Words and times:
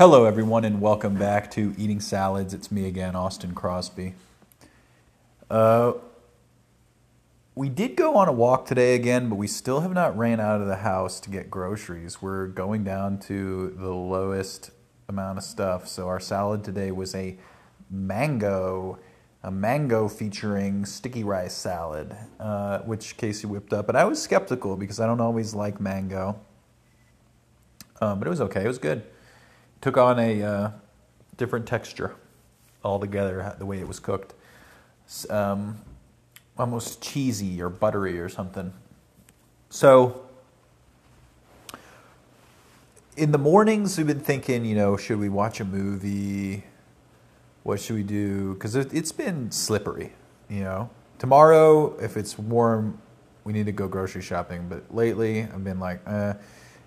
Hello, 0.00 0.24
everyone, 0.24 0.64
and 0.64 0.80
welcome 0.80 1.14
back 1.16 1.50
to 1.50 1.74
Eating 1.76 2.00
Salads. 2.00 2.54
It's 2.54 2.72
me 2.72 2.86
again, 2.86 3.14
Austin 3.14 3.54
Crosby. 3.54 4.14
Uh, 5.50 5.92
we 7.54 7.68
did 7.68 7.96
go 7.96 8.16
on 8.16 8.26
a 8.26 8.32
walk 8.32 8.64
today 8.64 8.94
again, 8.94 9.28
but 9.28 9.34
we 9.34 9.46
still 9.46 9.80
have 9.80 9.92
not 9.92 10.16
ran 10.16 10.40
out 10.40 10.62
of 10.62 10.68
the 10.68 10.76
house 10.76 11.20
to 11.20 11.28
get 11.28 11.50
groceries. 11.50 12.22
We're 12.22 12.46
going 12.46 12.82
down 12.82 13.18
to 13.28 13.76
the 13.76 13.90
lowest 13.90 14.70
amount 15.10 15.36
of 15.36 15.44
stuff. 15.44 15.86
So 15.86 16.08
our 16.08 16.18
salad 16.18 16.64
today 16.64 16.92
was 16.92 17.14
a 17.14 17.36
mango, 17.90 18.98
a 19.42 19.50
mango 19.50 20.08
featuring 20.08 20.86
sticky 20.86 21.24
rice 21.24 21.52
salad, 21.52 22.16
uh, 22.38 22.78
which 22.78 23.18
Casey 23.18 23.46
whipped 23.46 23.74
up. 23.74 23.86
But 23.86 23.96
I 23.96 24.06
was 24.06 24.22
skeptical 24.22 24.78
because 24.78 24.98
I 24.98 25.06
don't 25.06 25.20
always 25.20 25.52
like 25.52 25.78
mango. 25.78 26.40
Um, 28.00 28.18
but 28.18 28.26
it 28.26 28.30
was 28.30 28.40
okay. 28.40 28.64
It 28.64 28.68
was 28.68 28.78
good 28.78 29.04
took 29.80 29.96
on 29.96 30.18
a 30.18 30.42
uh, 30.42 30.70
different 31.36 31.66
texture 31.66 32.14
altogether, 32.84 33.54
the 33.58 33.66
way 33.66 33.78
it 33.78 33.88
was 33.88 33.98
cooked. 33.98 34.34
Um, 35.28 35.78
almost 36.58 37.00
cheesy 37.02 37.60
or 37.60 37.68
buttery 37.68 38.20
or 38.20 38.28
something. 38.28 38.72
So, 39.70 40.22
in 43.16 43.32
the 43.32 43.38
mornings, 43.38 43.96
we've 43.96 44.06
been 44.06 44.20
thinking, 44.20 44.64
you 44.64 44.74
know, 44.74 44.96
should 44.96 45.18
we 45.18 45.28
watch 45.28 45.60
a 45.60 45.64
movie? 45.64 46.64
What 47.62 47.80
should 47.80 47.96
we 47.96 48.02
do? 48.02 48.54
Because 48.54 48.76
it's 48.76 49.12
been 49.12 49.50
slippery, 49.50 50.12
you 50.48 50.60
know. 50.60 50.90
Tomorrow, 51.18 51.98
if 51.98 52.16
it's 52.16 52.38
warm, 52.38 53.00
we 53.44 53.52
need 53.52 53.66
to 53.66 53.72
go 53.72 53.88
grocery 53.88 54.22
shopping. 54.22 54.68
But 54.68 54.94
lately, 54.94 55.42
I've 55.42 55.64
been 55.64 55.80
like, 55.80 56.00
eh. 56.06 56.34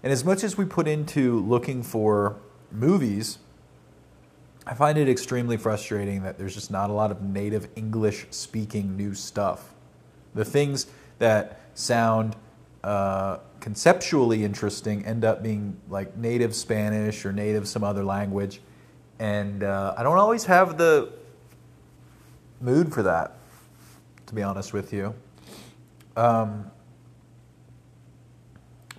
And 0.04 0.12
as 0.12 0.26
much 0.26 0.44
as 0.44 0.58
we 0.58 0.66
put 0.66 0.88
into 0.88 1.40
looking 1.42 1.84
for 1.84 2.36
movies, 2.73 3.38
I 4.66 4.73
find 4.73 4.98
it 4.98 5.09
extremely 5.09 5.58
frustrating 5.58 6.23
that 6.23 6.38
there's 6.38 6.54
just 6.54 6.72
not 6.72 6.89
a 6.89 6.94
lot 6.94 7.11
of 7.11 7.22
native 7.22 7.67
English 7.75 8.28
speaking 8.30 8.95
new 8.95 9.14
stuff. 9.14 9.73
The 10.34 10.45
things 10.45 10.88
that 11.20 11.61
sound 11.73 12.36
uh, 12.83 13.38
conceptually 13.59 14.44
interesting 14.44 15.06
end 15.06 15.25
up 15.25 15.44
being 15.44 15.78
like 15.89 16.17
native 16.17 16.56
Spanish 16.56 17.25
or 17.25 17.31
native 17.31 17.67
some 17.67 17.83
other 17.83 18.03
language. 18.03 18.61
And 19.20 19.64
uh, 19.64 19.94
I 19.98 20.03
don't 20.03 20.17
always 20.17 20.45
have 20.45 20.78
the 20.78 21.11
mood 22.61 22.94
for 22.94 23.03
that, 23.03 23.36
to 24.28 24.36
be 24.36 24.44
honest 24.44 24.73
with 24.73 24.92
you. 24.94 25.14
Um, 26.16 26.72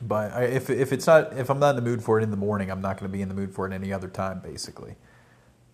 but 0.02 0.32
I, 0.32 0.44
if 0.44 0.70
if 0.70 0.92
it's 0.92 1.06
not 1.06 1.32
if 1.36 1.50
I'm 1.50 1.58
not 1.58 1.70
in 1.70 1.76
the 1.76 1.82
mood 1.82 2.02
for 2.02 2.18
it 2.18 2.22
in 2.22 2.30
the 2.30 2.36
morning, 2.36 2.70
I'm 2.70 2.80
not 2.80 2.98
going 2.98 3.10
to 3.10 3.16
be 3.16 3.22
in 3.22 3.28
the 3.28 3.34
mood 3.34 3.52
for 3.54 3.66
it 3.66 3.72
any 3.72 3.92
other 3.92 4.08
time, 4.08 4.40
basically. 4.40 4.96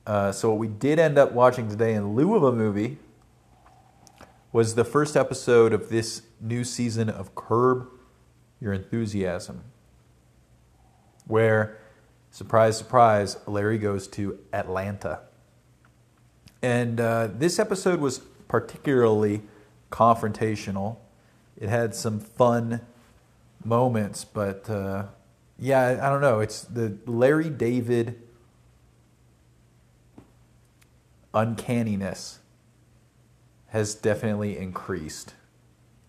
Uh, 0.06 0.32
so 0.32 0.50
what 0.50 0.58
we 0.58 0.68
did 0.68 0.98
end 0.98 1.18
up 1.18 1.32
watching 1.32 1.68
today 1.68 1.94
in 1.94 2.14
lieu 2.14 2.34
of 2.34 2.42
a 2.42 2.52
movie 2.52 2.98
was 4.52 4.74
the 4.74 4.84
first 4.84 5.16
episode 5.16 5.72
of 5.72 5.88
this 5.88 6.22
new 6.41 6.64
season 6.64 7.08
of 7.08 7.34
Curb 7.34 7.86
Your 8.60 8.72
Enthusiasm, 8.72 9.62
where, 11.26 11.78
surprise, 12.30 12.76
surprise, 12.76 13.36
Larry 13.46 13.78
goes 13.78 14.08
to 14.08 14.38
Atlanta. 14.52 15.20
And 16.62 17.00
uh, 17.00 17.28
this 17.32 17.58
episode 17.58 18.00
was 18.00 18.18
particularly 18.48 19.42
confrontational. 19.92 20.96
It 21.56 21.68
had 21.68 21.94
some 21.94 22.18
fun 22.18 22.80
moments, 23.64 24.25
but 24.25 24.69
uh, 24.69 25.05
yeah, 25.58 26.00
I 26.03 26.08
don't 26.08 26.20
know. 26.20 26.41
It's 26.41 26.62
the 26.62 26.97
Larry 27.06 27.50
David 27.50 28.22
uncanniness 31.34 32.38
has 33.69 33.94
definitely 33.94 34.58
increased. 34.58 35.34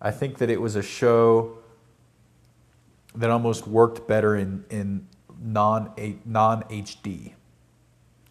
I 0.00 0.10
think 0.10 0.38
that 0.38 0.50
it 0.50 0.60
was 0.60 0.74
a 0.74 0.82
show 0.82 1.58
that 3.14 3.30
almost 3.30 3.66
worked 3.66 4.08
better 4.08 4.34
in, 4.34 4.64
in 4.70 5.06
non 5.40 5.92
non 6.24 6.62
HD, 6.64 7.34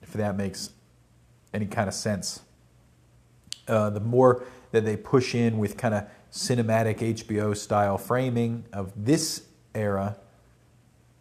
if 0.02 0.12
that 0.14 0.36
makes 0.36 0.72
any 1.54 1.66
kind 1.66 1.88
of 1.88 1.94
sense. 1.94 2.42
Uh, 3.68 3.90
the 3.90 4.00
more 4.00 4.44
that 4.72 4.84
they 4.84 4.98
push 4.98 5.36
in 5.36 5.60
with 5.60 5.78
kind 5.78 5.94
of 5.94 6.04
cinematic 6.32 7.00
HBO 7.00 7.56
style 7.56 7.98
framing 7.98 8.66
of 8.72 8.92
this 8.96 9.44
era, 9.76 10.18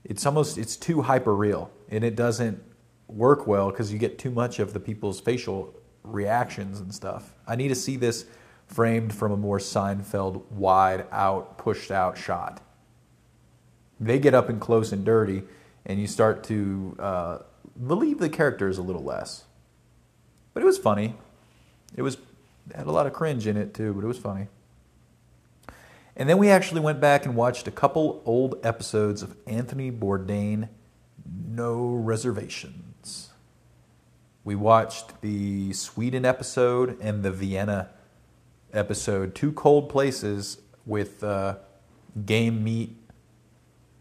it's 0.05 0.25
almost 0.25 0.59
it's 0.59 0.77
too 0.77 1.03
hyper 1.03 1.35
real 1.35 1.71
and 1.89 2.05
it 2.05 2.17
doesn't 2.17 2.63
work 3.09 3.47
well 3.47 3.71
because 3.71 3.93
you 3.93 3.99
get 3.99 4.19
too 4.19 4.31
much 4.31 4.59
of 4.59 4.73
the 4.73 4.81
people's 4.81 5.21
facial 5.21 5.75
reactions 6.05 6.81
and 6.81 6.95
stuff. 6.95 7.35
I 7.47 7.57
need 7.57 7.69
to 7.69 7.75
see 7.75 7.97
this 7.97 8.25
framed 8.67 9.13
from 9.13 9.33
a 9.33 9.37
more 9.37 9.59
Seinfeld 9.59 10.45
wide 10.53 11.07
out, 11.11 11.59
pushed 11.59 11.91
out 11.91 12.17
shot. 12.17 12.63
They 13.99 14.19
get 14.19 14.33
up 14.33 14.49
and 14.49 14.61
close 14.61 14.93
and 14.93 15.05
dirty, 15.05 15.43
and 15.85 16.01
you 16.01 16.07
start 16.07 16.45
to 16.45 16.97
uh, 16.99 17.39
believe 17.87 18.19
the 18.19 18.29
characters 18.29 18.79
a 18.79 18.83
little 18.83 19.03
less. 19.03 19.45
But 20.55 20.63
it 20.63 20.67
was 20.67 20.79
funny. 20.79 21.17
It 21.97 22.03
was 22.03 22.17
had 22.75 22.87
a 22.87 22.93
lot 22.93 23.07
of 23.07 23.13
cringe 23.13 23.47
in 23.47 23.57
it 23.57 23.75
too, 23.75 23.93
but 23.93 24.05
it 24.05 24.07
was 24.07 24.19
funny. 24.19 24.47
And 26.21 26.29
then 26.29 26.37
we 26.37 26.51
actually 26.51 26.83
went 26.83 27.01
back 27.01 27.25
and 27.25 27.35
watched 27.35 27.67
a 27.67 27.71
couple 27.71 28.21
old 28.27 28.57
episodes 28.63 29.23
of 29.23 29.35
Anthony 29.47 29.91
Bourdain, 29.91 30.69
No 31.49 31.95
Reservations. 31.95 33.31
We 34.45 34.55
watched 34.55 35.23
the 35.23 35.73
Sweden 35.73 36.27
episode 36.27 37.01
and 37.01 37.23
the 37.23 37.31
Vienna 37.31 37.89
episode, 38.71 39.35
two 39.35 39.51
cold 39.53 39.89
places 39.89 40.61
with 40.85 41.25
uh, 41.25 41.57
game 42.27 42.63
meat, 42.63 42.95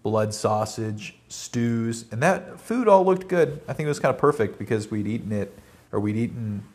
blood 0.03 0.33
sausage, 0.33 1.19
stews, 1.29 2.03
and 2.11 2.21
that 2.21 2.59
food 2.59 2.89
all 2.89 3.05
looked 3.05 3.29
good. 3.29 3.61
I 3.65 3.71
think 3.71 3.85
it 3.85 3.89
was 3.89 3.99
kind 4.01 4.13
of 4.13 4.19
perfect 4.19 4.59
because 4.59 4.91
we'd 4.91 5.07
eaten 5.07 5.31
it, 5.31 5.57
or 5.93 6.01
we'd 6.01 6.17
eaten 6.17 6.65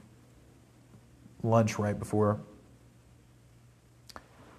lunch 1.42 1.78
right 1.78 1.98
before 1.98 2.40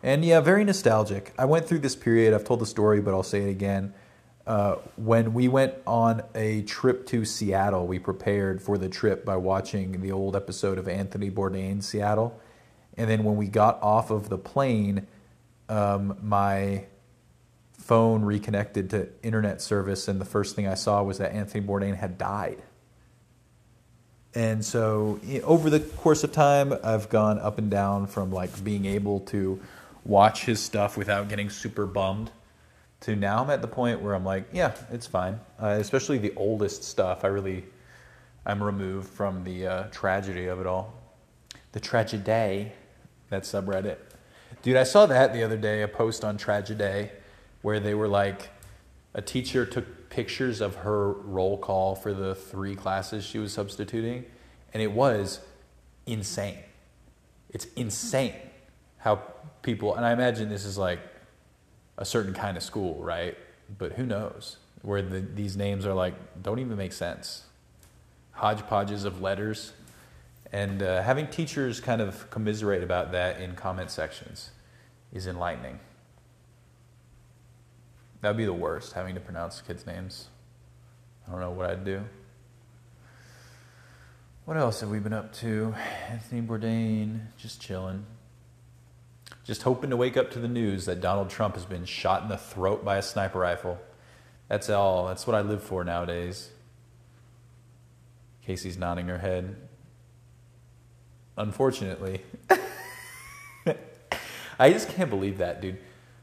and 0.06 0.24
yeah, 0.24 0.40
very 0.40 0.64
nostalgic. 0.64 1.34
I 1.36 1.46
went 1.46 1.68
through 1.68 1.80
this 1.80 1.96
period. 1.96 2.36
I've 2.36 2.44
told 2.44 2.60
the 2.60 2.68
story, 2.68 3.02
but 3.02 3.16
I'll 3.16 3.24
say 3.24 3.42
it 3.42 3.50
again. 3.50 3.92
Uh, 4.46 4.76
when 4.98 5.34
we 5.34 5.48
went 5.48 5.74
on 5.88 6.22
a 6.36 6.62
trip 6.62 7.08
to 7.08 7.26
Seattle, 7.26 7.88
we 7.88 7.98
prepared 7.98 8.62
for 8.62 8.78
the 8.78 8.88
trip 8.88 9.26
by 9.26 9.36
watching 9.36 10.02
the 10.02 10.12
old 10.12 10.36
episode 10.36 10.78
of 10.78 10.88
Anthony 10.88 11.32
Bourdain 11.32 11.82
Seattle. 11.82 12.40
And 12.96 13.10
then 13.10 13.24
when 13.24 13.36
we 13.36 13.48
got 13.48 13.82
off 13.82 14.12
of 14.12 14.30
the 14.30 14.38
plane, 14.38 15.08
um, 15.70 16.20
my 16.22 16.86
phone 17.74 18.22
reconnected 18.22 18.92
to 18.92 19.10
internet 19.24 19.60
service, 19.60 20.08
and 20.08 20.22
the 20.22 20.26
first 20.26 20.56
thing 20.56 20.68
I 20.68 20.76
saw 20.76 21.02
was 21.02 21.18
that 21.18 21.32
Anthony 21.32 21.66
Bourdain 21.66 21.96
had 21.96 22.20
died. 22.20 22.62
And 24.36 24.64
so, 24.64 25.20
over 25.44 25.72
the 25.72 25.80
course 25.80 26.24
of 26.24 26.32
time, 26.32 26.78
I've 26.84 27.10
gone 27.10 27.40
up 27.40 27.58
and 27.58 27.72
down 27.72 28.06
from 28.06 28.32
like 28.32 28.64
being 28.64 28.86
able 28.86 29.22
to 29.22 29.60
watch 30.06 30.46
his 30.46 30.62
stuff 30.62 30.96
without 30.96 31.28
getting 31.28 31.50
super 31.50 31.86
bummed 31.86 32.32
to 33.02 33.16
now 33.16 33.44
I'm 33.44 33.50
at 33.50 33.62
the 33.62 33.68
point 33.68 34.02
where 34.02 34.14
I'm 34.14 34.24
like, 34.24 34.48
yeah, 34.54 34.74
it's 34.92 35.08
fine. 35.08 35.40
Uh, 35.62 35.78
especially 35.80 36.18
the 36.18 36.34
oldest 36.36 36.84
stuff, 36.84 37.24
I 37.24 37.28
really, 37.28 37.66
I'm 38.46 38.64
removed 38.64 39.10
from 39.10 39.44
the 39.44 39.68
uh, 39.68 39.84
tragedy 39.92 40.48
of 40.48 40.60
it 40.60 40.68
all. 40.68 40.94
The 41.74 41.80
Tragedeigh, 41.80 42.72
that 43.30 43.44
subreddit. 43.44 43.98
Dude, 44.62 44.78
I 44.78 44.84
saw 44.84 45.06
that 45.08 45.34
the 45.34 45.44
other 45.44 45.58
day, 45.58 45.82
a 45.82 45.88
post 45.88 46.24
on 46.24 46.38
Tragedeigh 46.38 47.10
where 47.62 47.80
they 47.80 47.94
were 47.94 48.08
like, 48.08 48.50
a 49.14 49.22
teacher 49.22 49.66
took 49.66 50.10
pictures 50.10 50.62
of 50.62 50.76
her 50.78 51.12
roll 51.12 51.58
call 51.58 51.96
for 51.96 52.14
the 52.14 52.34
three 52.34 52.76
classes 52.76 53.26
she 53.26 53.38
was 53.38 53.52
substituting, 53.52 54.26
and 54.74 54.82
it 54.82 54.92
was 54.92 55.42
insane. 56.06 56.60
It's 57.50 57.66
insane 57.76 58.34
how 59.06 59.22
people, 59.62 59.94
and 59.94 60.04
I 60.04 60.14
imagine 60.14 60.50
this 60.50 60.66
is 60.66 60.80
like 60.80 61.00
a 62.00 62.04
certain 62.04 62.34
kind 62.34 62.58
of 62.58 62.64
school, 62.64 62.96
right? 63.04 63.38
But 63.78 63.94
who 63.94 64.06
knows? 64.06 64.58
Where 64.82 65.04
the, 65.04 65.20
these 65.20 65.56
names 65.56 65.86
are 65.86 65.94
like, 65.94 66.16
don't 66.42 66.58
even 66.58 66.76
make 66.76 66.92
sense. 66.92 67.44
Hodgepodges 68.32 69.06
of 69.06 69.22
letters. 69.22 69.74
And 70.52 70.82
uh, 70.82 71.04
having 71.04 71.28
teachers 71.28 71.80
kind 71.80 72.02
of 72.02 72.32
commiserate 72.32 72.82
about 72.82 73.12
that 73.12 73.40
in 73.40 73.54
comment 73.54 73.92
sections 73.92 74.50
is 75.14 75.28
enlightening. 75.28 75.80
That 78.22 78.30
would 78.30 78.38
be 78.38 78.46
the 78.46 78.54
worst, 78.54 78.94
having 78.94 79.14
to 79.14 79.22
pronounce 79.22 79.62
kids' 79.62 79.86
names. 79.86 80.30
I 81.28 81.32
don't 81.32 81.42
know 81.42 81.52
what 81.52 81.70
I'd 81.70 81.86
do. 81.86 82.02
What 84.46 84.58
else 84.58 84.80
have 84.80 84.90
we 84.90 84.98
been 84.98 85.14
up 85.14 85.32
to? 85.36 85.76
Anthony 86.10 86.42
Bourdain, 86.42 87.20
just 87.38 87.62
chilling 87.62 88.04
just 89.46 89.62
hoping 89.62 89.92
to 89.92 89.98
wake 89.98 90.18
up 90.18 90.32
to 90.32 90.40
the 90.40 90.48
news 90.48 90.86
that 90.86 91.00
Donald 91.00 91.30
Trump 91.30 91.54
has 91.56 91.66
been 91.66 91.86
shot 91.86 92.24
in 92.24 92.30
the 92.30 92.38
throat 92.38 92.84
by 92.84 92.98
a 92.98 93.02
sniper 93.02 93.40
rifle. 93.40 93.80
That's 94.50 94.70
all. 94.70 95.08
That's 95.08 95.26
what 95.28 95.36
I 95.36 95.42
live 95.42 95.64
for 95.64 95.84
nowadays. 95.84 96.50
Casey's 98.44 98.78
nodding 98.78 99.08
her 99.08 99.20
head. 99.20 99.56
Unfortunately, 101.38 102.22
I 104.60 104.72
just 104.72 104.90
can't 104.90 105.10
believe 105.10 105.38
that, 105.40 105.62
dude. 105.62 105.78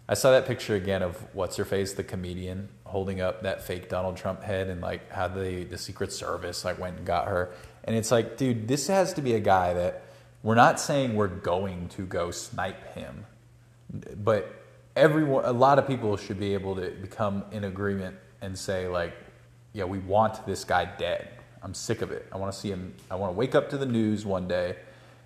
I 0.09 0.15
saw 0.15 0.33
that 0.33 0.47
picture 0.47 0.75
again 0.75 1.03
of 1.03 1.17
what's 1.33 1.57
her 1.57 1.65
face, 1.65 1.93
the 1.93 2.03
comedian, 2.03 2.69
holding 2.85 3.21
up 3.21 3.43
that 3.43 3.63
fake 3.65 3.89
Donald 3.89 4.17
Trump 4.17 4.43
head, 4.43 4.69
and 4.69 4.81
like 4.81 5.11
how 5.11 5.29
the 5.29 5.65
the 5.65 5.79
Secret 5.79 6.13
Service 6.13 6.65
like 6.65 6.79
went 6.79 6.97
and 6.97 7.07
got 7.07 7.29
her. 7.29 7.53
And 7.85 7.95
it's 7.95 8.11
like, 8.11 8.37
dude, 8.37 8.67
this 8.69 8.89
has 8.89 9.13
to 9.15 9.23
be 9.23 9.35
a 9.35 9.41
guy 9.41 9.75
that 9.75 10.05
we're 10.43 10.55
not 10.55 10.81
saying 10.81 11.15
we're 11.15 11.29
going 11.29 11.89
to 11.91 12.03
go 12.07 12.31
snipe 12.31 12.95
him, 12.95 13.25
but 14.25 14.65
everyone, 14.97 15.45
a 15.45 15.53
lot 15.53 15.79
of 15.79 15.87
people 15.87 16.17
should 16.17 16.41
be 16.41 16.55
able 16.55 16.75
to 16.77 16.91
become 16.91 17.45
in 17.53 17.65
agreement 17.65 18.17
and 18.41 18.59
say 18.59 18.89
like, 18.89 19.15
yeah, 19.73 19.85
we 19.85 19.99
want 20.01 20.45
this 20.47 20.65
guy 20.65 20.85
dead. 20.99 21.29
I'm 21.63 21.75
sick 21.75 22.03
of 22.03 22.11
it. 22.11 22.27
I 22.33 22.37
want 22.37 22.53
to 22.53 22.59
see 22.59 22.71
him. 22.71 22.93
I 23.11 23.15
want 23.15 23.33
to 23.33 23.39
wake 23.39 23.55
up 23.55 23.71
to 23.71 23.79
the 23.79 23.87
news 23.87 24.27
one 24.27 24.49
day 24.49 24.77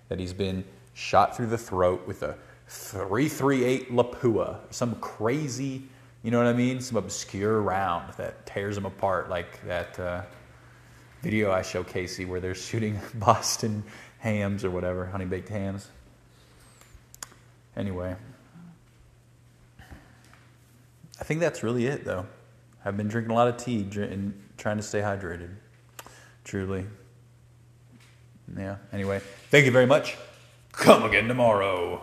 that 0.09 0.19
he's 0.19 0.33
been 0.33 0.63
shot 0.93 1.35
through 1.35 1.47
the 1.47 1.57
throat 1.57 2.07
with 2.07 2.23
a 2.23 2.37
338 2.67 3.91
Lapua, 3.91 4.57
some 4.69 4.95
crazy, 4.95 5.83
you 6.23 6.31
know 6.31 6.37
what 6.37 6.47
I 6.47 6.53
mean? 6.53 6.79
Some 6.81 6.97
obscure 6.97 7.61
round 7.61 8.13
that 8.13 8.45
tears 8.45 8.77
him 8.77 8.85
apart, 8.85 9.29
like 9.29 9.65
that 9.65 9.99
uh, 9.99 10.21
video 11.21 11.51
I 11.51 11.61
show 11.61 11.83
Casey 11.83 12.25
where 12.25 12.39
they're 12.39 12.55
shooting 12.69 12.99
Boston 13.15 13.83
hams 14.19 14.63
or 14.63 14.69
whatever, 14.69 15.05
honey 15.07 15.25
baked 15.25 15.49
hams. 15.49 15.89
Anyway, 17.75 18.15
I 21.19 21.23
think 21.23 21.39
that's 21.39 21.63
really 21.63 21.85
it, 21.87 22.05
though. 22.05 22.25
I've 22.83 22.97
been 22.97 23.07
drinking 23.07 23.31
a 23.31 23.35
lot 23.35 23.47
of 23.47 23.57
tea 23.57 23.87
and 23.95 24.33
trying 24.57 24.77
to 24.77 24.83
stay 24.83 25.01
hydrated. 25.01 25.49
Truly. 26.43 26.85
Yeah. 28.57 28.77
Anyway, 28.93 29.21
thank 29.49 29.65
you 29.65 29.71
very 29.71 29.85
much. 29.85 30.17
Come 30.71 31.03
again 31.03 31.27
tomorrow. 31.27 31.95